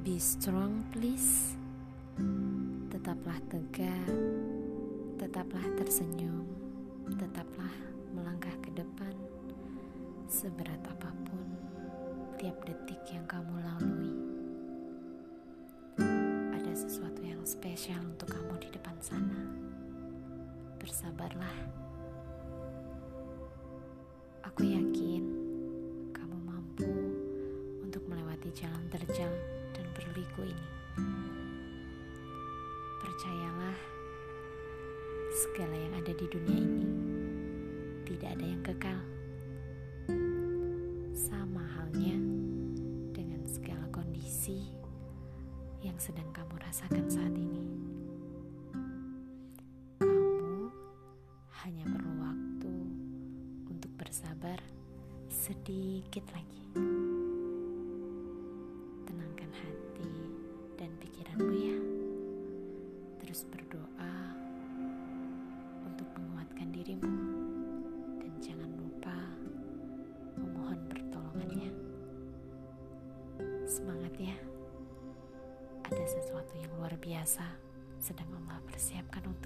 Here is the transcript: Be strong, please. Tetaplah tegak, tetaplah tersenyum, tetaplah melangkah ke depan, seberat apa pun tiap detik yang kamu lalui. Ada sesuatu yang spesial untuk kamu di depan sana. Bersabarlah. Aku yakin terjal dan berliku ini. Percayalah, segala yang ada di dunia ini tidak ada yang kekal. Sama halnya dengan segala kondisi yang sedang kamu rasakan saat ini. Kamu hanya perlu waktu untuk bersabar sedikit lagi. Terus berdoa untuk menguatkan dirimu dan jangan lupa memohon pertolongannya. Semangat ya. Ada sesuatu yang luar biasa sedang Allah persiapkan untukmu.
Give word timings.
Be 0.00 0.16
strong, 0.16 0.80
please. 0.96 1.60
Tetaplah 2.88 3.36
tegak, 3.52 4.08
tetaplah 5.20 5.60
tersenyum, 5.76 6.48
tetaplah 7.20 7.68
melangkah 8.16 8.56
ke 8.64 8.72
depan, 8.72 9.12
seberat 10.24 10.80
apa 10.88 11.12
pun 11.28 11.44
tiap 12.40 12.56
detik 12.64 13.04
yang 13.12 13.28
kamu 13.28 13.60
lalui. 13.60 14.16
Ada 16.56 16.72
sesuatu 16.80 17.20
yang 17.20 17.44
spesial 17.44 18.00
untuk 18.08 18.32
kamu 18.32 18.56
di 18.56 18.72
depan 18.72 18.96
sana. 19.04 19.40
Bersabarlah. 20.80 21.56
Aku 24.48 24.64
yakin 24.64 24.83
terjal 28.94 29.34
dan 29.74 29.86
berliku 29.90 30.46
ini. 30.46 30.68
Percayalah, 33.02 33.78
segala 35.34 35.74
yang 35.74 35.94
ada 35.98 36.14
di 36.14 36.26
dunia 36.30 36.58
ini 36.62 36.86
tidak 38.06 38.38
ada 38.38 38.46
yang 38.46 38.62
kekal. 38.62 39.00
Sama 41.10 41.66
halnya 41.74 42.14
dengan 43.10 43.42
segala 43.50 43.82
kondisi 43.90 44.62
yang 45.82 45.98
sedang 45.98 46.30
kamu 46.30 46.54
rasakan 46.62 47.10
saat 47.10 47.34
ini. 47.34 47.66
Kamu 49.98 50.70
hanya 51.66 51.84
perlu 51.90 52.12
waktu 52.22 52.74
untuk 53.74 53.90
bersabar 53.98 54.62
sedikit 55.26 56.22
lagi. 56.30 57.03
Terus 63.34 63.50
berdoa 63.50 64.14
untuk 65.82 66.06
menguatkan 66.14 66.70
dirimu 66.70 67.18
dan 68.22 68.30
jangan 68.38 68.70
lupa 68.78 69.18
memohon 70.38 70.78
pertolongannya. 70.86 71.74
Semangat 73.66 74.14
ya. 74.22 74.38
Ada 75.82 76.04
sesuatu 76.14 76.54
yang 76.62 76.78
luar 76.78 76.94
biasa 76.94 77.42
sedang 77.98 78.30
Allah 78.38 78.62
persiapkan 78.70 79.26
untukmu. 79.26 79.43